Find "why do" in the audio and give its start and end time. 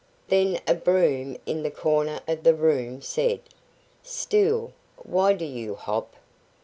4.97-5.45